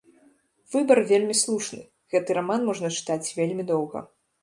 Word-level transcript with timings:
Выбар 0.75 1.01
вельмі 1.11 1.35
слушны, 1.43 1.79
гэты 2.17 2.29
раман 2.41 2.61
можна 2.73 2.95
чытаць 3.01 3.23
вельмі 3.41 3.63
доўга. 3.75 3.99